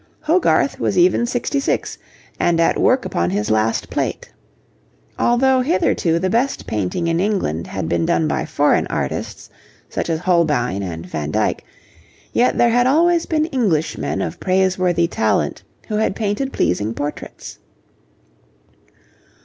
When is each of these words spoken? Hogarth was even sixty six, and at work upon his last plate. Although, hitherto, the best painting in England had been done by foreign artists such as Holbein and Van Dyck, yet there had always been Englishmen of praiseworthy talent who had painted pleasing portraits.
Hogarth 0.21 0.79
was 0.79 0.97
even 0.97 1.27
sixty 1.27 1.59
six, 1.59 1.99
and 2.39 2.59
at 2.59 2.79
work 2.79 3.05
upon 3.05 3.29
his 3.29 3.51
last 3.51 3.91
plate. 3.91 4.33
Although, 5.19 5.61
hitherto, 5.61 6.17
the 6.17 6.27
best 6.27 6.65
painting 6.65 7.05
in 7.05 7.19
England 7.19 7.67
had 7.67 7.87
been 7.87 8.07
done 8.07 8.27
by 8.27 8.45
foreign 8.47 8.87
artists 8.87 9.47
such 9.89 10.09
as 10.09 10.17
Holbein 10.21 10.81
and 10.81 11.05
Van 11.05 11.29
Dyck, 11.29 11.63
yet 12.33 12.57
there 12.57 12.71
had 12.71 12.87
always 12.87 13.27
been 13.27 13.47
Englishmen 13.53 14.23
of 14.23 14.39
praiseworthy 14.39 15.05
talent 15.07 15.61
who 15.87 15.97
had 15.97 16.15
painted 16.15 16.51
pleasing 16.51 16.95
portraits. 16.95 17.59